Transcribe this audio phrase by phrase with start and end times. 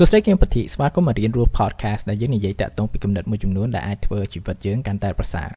[0.00, 5.48] សួស្តីគឹមពធីស្វាគមន៍មករៀនរស់ podcast ដែលយើងនិយាយតាក់ទងពីគំនិតមួយចំនួនដែលអាចធ្វើជីវិតយើងកាន់តែប្រសើរ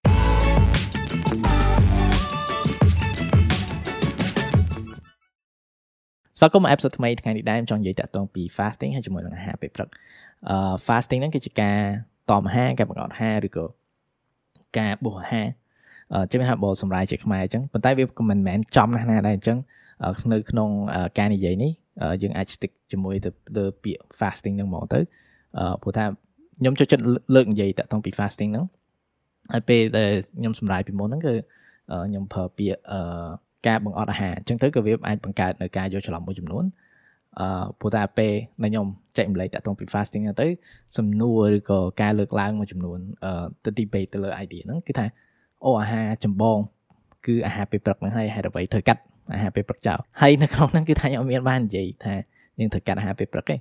[6.38, 9.89] ស្វាគមន៍មកអេពីសូតថ្មីថ្ងៃនេះដែរខ្ញុំចង់និយាយតាក់ទងពី fasting ហើយជាមួយនឹងអាហារពេលព្រឹក
[10.50, 11.80] អឺ fasting ហ្នឹងគឺជាការ
[12.32, 13.66] តមអាហារការបង្អត់អាហារឬក៏
[14.78, 15.48] ការបួសអាហារ
[16.14, 19.58] អឺចឹងថាបើសម្រាប់ជាខ្មែរអញ្ចឹងប៉ុន្តែវាមិនមែនចំណាស់ណាដែរអញ្ចឹង
[20.32, 20.70] នៅក្នុង
[21.20, 21.71] ការនិយាយនេះ
[22.21, 25.00] យើងអាច stick ជាមួយទៅលើពាក្យ fasting ហ្នឹងមកទៅ
[25.82, 26.05] ព្រោះថា
[26.59, 27.04] ខ្ញុំចូលចិត្ត
[27.36, 28.66] លើកនិយាយតាក់ទងពី fasting ហ្នឹង
[29.52, 31.34] ហើយពេលដែលខ្ញុំសម្រាយពីមុនហ្នឹងគឺ
[32.08, 32.80] ខ្ញុំប្រើពាក្យ
[33.68, 36.66] ការបង្អត់អាហារអញ្ចឹងទៅក៏វាអាចបង្កើតនៅការយកច្រឡំមួយចំនួន
[37.40, 38.88] អឺព្រោះតែពេលដែលខ្ញុំ
[39.18, 40.48] ចែកម្លែកតាក់ទងពី fasting ទៅ
[40.98, 45.05] សំណួរឬក៏ការលើកឡើងមួយចំនួនអឺទៅ debate ទៅលើ idea ហ្នឹងគឺថា
[45.66, 46.58] អូអាហារចម្បង
[47.26, 49.02] គឺអាហារពេលព្រឹកហ្នឹងហើយហេតុអ្វីត្រូវកាត់
[49.34, 52.13] អាហារពេលព្រឹកចោលហើយនៅក្នុងហ្នឹងគឺថាខ្ញុំមានបាននិយាយថា
[52.59, 53.55] យើងត្រូវកាត់អាហារពេលព្រឹកទេ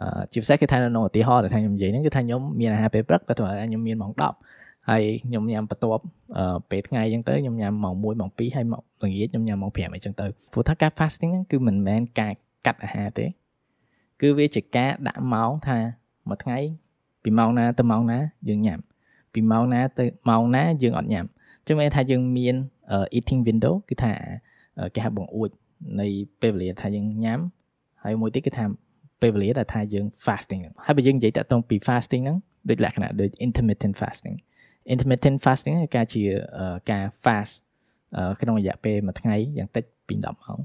[0.00, 4.12] អឺជាពិសេសគឺថានៅក្នុងឧទាហរណ៍ដែលថាខ្ញុំនិយាយហ្នឹងគឺថាខ្ញុំមានអាហារពេលព្រឹកតែថាខ្ញុំមានម៉ោង
[4.50, 6.02] 10ហើយខ្ញុំញ៉ាំបន្ទាប់
[6.38, 12.32] អឺពេលថ្ងៃអញ្ចឹងទៅខ្ញុំញ៉ាំម៉ោង1ម៉ោង2ហើយម៉ោងល្ងាចខ្ញុំញ៉ាំម៉ោង5អញ្ចឹងទៅព្រោះថាការ fasting ហ្នឹងគឺមិនមែនការ
[12.66, 13.26] កាត់អាហារទេ
[14.20, 15.78] គឺវាជាការដាក់ម៉ោងថា
[16.28, 16.58] មួយថ្ងៃ
[17.22, 18.78] ពីម៉ោងណាទៅម៉ោងណាយើងញ៉ាំ
[19.34, 21.24] ពីម៉ោងណាទៅម៉ោងណាយើងអត់ញ៉ាំ
[21.66, 22.54] ចឹងមានថាយើងមាន
[23.16, 24.12] eating window គឺថា
[24.94, 25.50] គេហៅបង្អួច
[26.00, 26.06] នៃ
[26.40, 27.40] ពេលវេលាថាយើងញ៉ាំ
[28.02, 28.64] ហើយមួយទៀតគឺថា
[29.20, 34.36] ពេលវេលាដែលថាយើង fasting ហើយបើយើងនិយាយតាក់ទងពី fasting ហ្នឹងដូចលក្ខណៈដូច intermittent fasting
[34.92, 36.22] intermittent fasting គឺការជា
[36.90, 37.52] ការ fast
[38.40, 40.58] ក្នុងរយៈពេលមួយថ្ងៃយ៉ាងតិចពី10ម៉ោង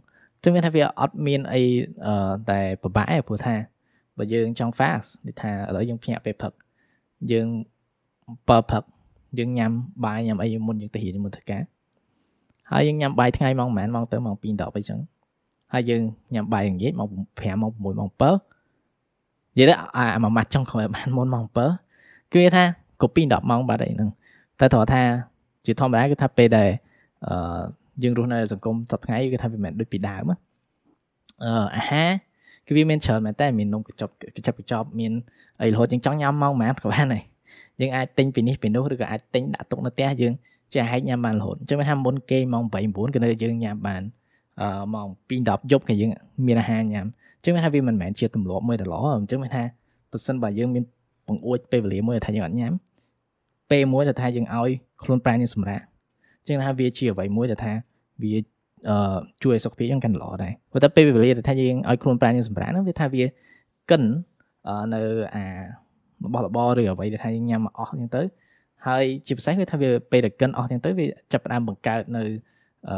[0.44, 1.64] ចឹងមានថាវាអត់មានអី
[2.50, 3.56] តែពិបាកទេព្រោះថា
[4.18, 6.54] បើយើងចង់ fast ដូចថាឥឡូវយើងភ្ញាក់ពេលផឹក
[7.32, 7.48] យើង
[8.50, 8.84] បើផឹក
[9.40, 9.72] យើងញ៉ាំ
[10.06, 11.62] បាយញ៉ាំអីមុនយើងទៅរៀនមុនធ្វើការ
[12.72, 15.00] ហើយយើងញ៉ាំបាយថ្ងៃម៉ោងប៉ុន្មានម៉ោងទៅម៉ោង2 10អីចឹង
[15.74, 16.02] ហើយយើង
[16.34, 21.46] ញ៉ាំបាយល្ងាចម៉ោង5ម៉ោង6ម៉ោង7និយាយទៅអាមួយម៉ាត់ចុងក្រោយបានមុនម៉ោង
[21.92, 22.64] 7គឺថា
[23.02, 24.10] ក៏2 10ម៉ោងបាត់អីហ្នឹង
[24.60, 25.02] តែត្រង់ថា
[25.66, 26.70] ជាធម្មតាគឺថាពេលដែល
[27.28, 27.62] អឺ
[28.04, 30.32] យើងរស់នៅសង្គមសប្តាហ៍ថ្ងៃគឺថាវាមិនដូចពីដើម
[31.44, 32.10] អឺអាហារ
[32.68, 35.12] គឺវាមានច្រើនមែនតែមាននំកញ្ចប់កញ្ចប់កញ្ចប់មាន
[35.62, 37.24] អីរហូតយើងចង់ញ៉ាំម៉ោងប៉ុន្មានក៏បានដែរ
[37.80, 40.34] យើងអាចទិញពីនេះពីនោះឬក៏អាចទិញដាក់ទុកនៅផ្ទះយើង
[40.74, 44.02] ជាហែកញ៉ាំបានរហូតអញ្ចឹងថាមុនគេម៉ោង8 9ក៏នៅយើងញ៉ាំបាន
[44.62, 46.12] អឺម៉ោង2 10យប់ក៏យើង
[46.48, 49.64] មានអាហារញ៉ាំអញ្ចឹងថាវាមិនមែនជាទម្លាប់មួយដល់អញ្ចឹងថា
[50.12, 50.84] បើសិនបើយើងមាន
[51.28, 52.74] បង្អួចពេលវេលាមួយថាយើងអត់ញ៉ាំ
[53.72, 54.70] ពេលមួយដែលថាយើងឲ្យ
[55.04, 55.82] ខ្លួនប្រាណយើងសម្រាក
[56.40, 57.74] អញ្ចឹងថាវាជាអ្វីមួយដែលថា
[58.24, 58.34] វា
[58.90, 63.24] អឺជួយឲ្យសុខភាពយើងកាន់ល្អដែរព្រោះតែពេលវេលាដែលថាយើងឲ្យខ្លួនប្រាណយើងសម្រាកហ្នឹងវាថាវា
[63.90, 64.04] កិន
[64.94, 65.02] នៅ
[65.36, 65.46] អា
[66.26, 68.22] របស់របរឬអ្វីដែលថាយើងញ៉ាំមកអស់អញ្ចឹងទៅ
[68.86, 72.24] ហើយជាពិសេសគឺថាវាពេលដែលកិនអស់ទាំងទៅវាចាប់ផ្ដើមបង្កើតនៅ
[72.90, 72.98] អឺ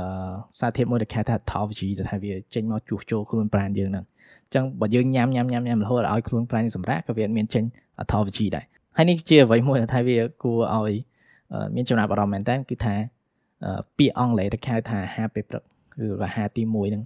[0.60, 4.06] សារធាតុមួយដែលគេថា autophagy ដែលថាវាចេញមកជួសជុលខ្លួនប្រាណយើងហ្នឹង
[4.46, 7.64] អញ្ចឹងបើយើងញ៉ាំញ៉ាំញ៉ាំញ៉ាំរហូតឲ្យខ្លួនប្រាណសម្រាប់ក៏វាមានចេញ
[8.02, 8.66] autophagy ដែរ
[8.98, 10.94] ហើយនេះជាអ្វីមួយដែលថាវាគួរឲ្យ
[11.76, 12.94] មានចំណាប់អារម្មណ៍មែនតើគឺថា
[13.98, 15.64] ពាក្យអង់គ្លេសដែលគេហៅថាអាហារពេលព្រឹក
[16.06, 17.04] ឬអាហារទី1ហ្នឹង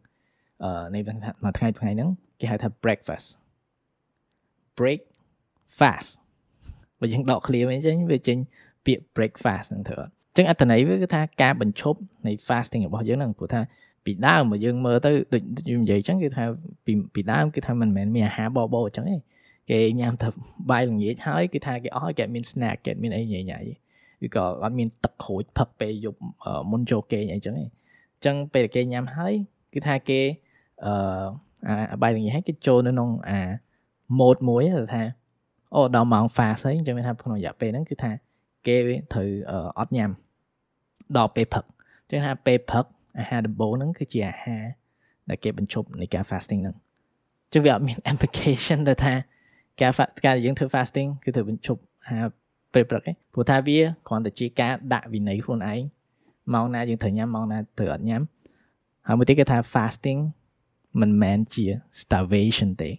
[0.93, 0.99] នៃ
[1.43, 2.09] មួយថ្ងៃថ្ងៃហ្នឹង
[2.39, 3.27] គេហៅថា breakfast
[4.77, 4.99] break
[5.79, 6.09] fast
[7.03, 8.37] បើយើងដក clear វិញចេញវាចេញ
[8.85, 13.61] ពាក្យ breakfast ហ្នឹងធ្វើអត់ចឹងអត្ថន័យវាគឺថាការបញ្ឈប់នៃ fasting របស់យើងហ្នឹងព្រោះថា
[14.05, 16.43] ពីដើមមកយើងមើលទៅដូចខ្ញុំនិយាយចឹងគឺថា
[16.85, 19.17] ពីពីដើមគឺថាមិនមែនមានអាហារបបោអញ្ចឹងទេ
[19.69, 20.27] គេញ៉ាំតែ
[20.71, 23.59] បាយល្ងាចហើយគឺថាគេអស់គេមាន snack គេមានអីញ៉ៃញ៉ៃ
[24.25, 26.19] ឬក៏អត់មានទឹកក្រូចផឹកពេលយប់
[26.71, 29.33] មុនចូលគេងអីចឹងទេអញ្ចឹងពេលគេញ៉ាំហើយ
[29.73, 30.19] គឺថាគេ
[30.85, 30.93] អឺ
[31.91, 33.39] អាបាយល្ងាចហើយគេចូលនៅក្នុងអា
[34.19, 35.03] mode មួយថា
[35.75, 38.11] អូដល់ម៉ោង fast ហើយអញ្ចឹងមានថាក្នុងរយៈពេលហ្នឹងគឺថា
[38.67, 38.75] គេ
[39.13, 39.29] ត្រូវ
[39.79, 40.11] អត់ញ៉ាំ
[41.17, 41.63] ដល់ពេលផឹក
[42.05, 42.85] អញ្ចឹងថាពេលផឹក
[43.19, 44.63] អាហារដំបូងហ្នឹងគឺជាអាហារ
[45.29, 49.13] ដែលគេបញ្ឈប់នៃការ fasting ហ្នឹងអញ្ចឹងវាអត់មាន implication ដែលថា
[49.81, 49.91] ការ
[50.25, 52.25] ការយើងធ្វើ fasting គឺត្រូវបញ្ឈប់អាហារ
[52.73, 55.81] ពេលព្រឹកឯងព្រោះថាវាគ្រាន់តែជាការដាក់វិន័យខ្លួនឯង
[56.53, 58.21] ម៉ោងណាយើងត្រូវញ៉ាំម៉ោងណាត្រូវអត់ញ៉ាំ
[59.07, 60.19] ហើយមួយទៀតគេថា fasting
[61.01, 61.65] មិនមែនជា
[62.01, 62.89] starvation ទេ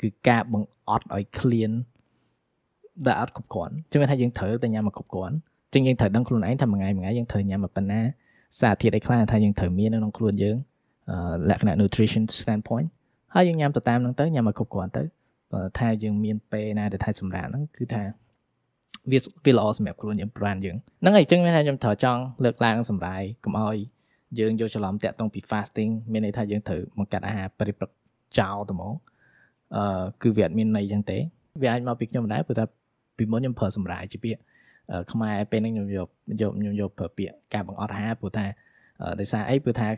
[0.00, 1.70] គឺការបង្អត់ឲ្យឃ្លាន
[3.06, 5.34] ដែលអត់គ្រប់គ្រាន់ចឹងថាយើងត្រូវតែញ៉ាំមកគ្រប់គ្រាន់
[5.74, 8.00] ចឹងយើងត្រូវដឹងខ្លួនឯងថាមួយថ្ងៃមួយថ្ងៃយើងត្រូវញ៉ាំមកប៉ុណ្ណា
[8.60, 10.56] សារធាតុអីខ្លះថាយើងត្រូវមាននៅក្នុងខ្លួនយើង
[11.50, 12.88] លក្ខណៈ nutrition standpoint
[13.34, 15.02] ហើយយើងញ៉ាំទៅតាមហ្នឹងទៅញ៉ាំមកគ្រប់គ្រាន់ទៅ
[15.52, 18.02] បើថាយើងមានពេលណាដែលថាសម្រាប់ហ្នឹងគឺថា
[19.10, 23.76] វាវាល្អសម្រាប់ខ្លួនយើងប្រានយើងហ្នឹងហើយអញ្ចឹងមានថាខ្ញុំត្រូវចង់លើកឡើងសម្រាប់កុំឲ្យ
[24.38, 27.90] យើងយកច្រឡំតាក់ទងពី fasting មានន័យថាយើងត្រូវបង្កាត់អាហារពេលព្រឹក
[28.38, 28.92] ចោលតែហ្មង
[29.76, 31.18] អឺគឺវាអត់មានន័យចឹងទេ
[31.62, 32.64] វាអាចមកពីខ្ញុំដែរព្រោះថា
[33.18, 34.40] ពីមុនខ្ញុំប្រើសម្រាយជាពាក្យ
[35.12, 36.08] ខ្មែរពេលហ្នឹងខ្ញុំយក
[36.42, 38.46] យកខ្ញុំយកប្រើពាក្យការបង្អត់អាហារព្រោះថា
[39.20, 39.88] ដោយសារអីព្រោះថា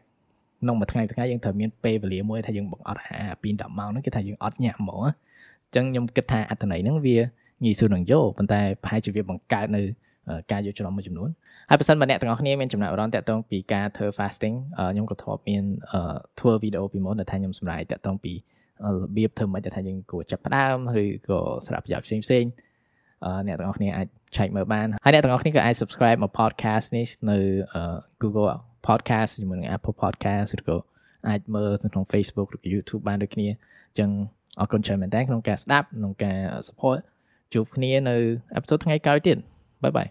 [0.63, 5.03] ក្នុងមួយថ្ងៃថ្ងៃយើងត្រូវមានពេលវេលាមួយថាយើងបង្អត់អាហារពី10ម៉ោងហ្នឹងគឺថាយើងអត់ញ៉ាំហ្មង
[5.75, 7.17] ចឹងខ្ញុំគិតថាអត្ថន័យហ្នឹងវា
[7.65, 9.83] ងាយស្រួលនឹងយកប៉ុន្តែប្រហែលជាវាបង្កើតនៅ
[10.53, 11.29] ការយកច្រឡំមួយចំនួន
[11.69, 14.57] ហើយបើសិនបើអ្នកទាំងអស់គ្នាមានចំណាប់អារម្មណ៍តាក់ទងពីការធ្វើ fasting
[14.93, 15.65] ខ្ញុំក៏ធ្លាប់មាន
[16.41, 18.37] ធ្វើវីដេអូពីមុនដែលថាខ្ញុំសម្រាប់តាក់ទងពីរ
[19.17, 22.45] បៀបធ្វើមិនដែលថាយើងគួរចាប់ផ្ដើមឬក៏ស្រាប់ប្រយោជន៍ផ្សេងផ្សេង
[23.47, 24.07] អ្នកទាំងអស់គ្នាអាច
[24.37, 27.39] ឆែកមើលបានហើយអ្នកទាំងអស់គ្នាក៏អាច subscribe មក podcast នេះនៅ
[28.23, 28.49] Google
[28.87, 30.77] podcast ជាមួយនឹង Apple podcast ឬក៏
[31.29, 34.11] អាចមើលនៅក្នុង Facebook ឬក៏ YouTube បានដូចគ្នាអញ្ចឹង
[34.61, 36.39] អរគុណច្រើនមែនតើក្នុងការស្ដាប់ក្នុងការ
[36.69, 37.01] support
[37.55, 38.17] ជួបគ្នានៅ
[38.59, 39.39] episode ថ្ងៃក្រោយទៀត
[39.83, 40.09] បាយបាយ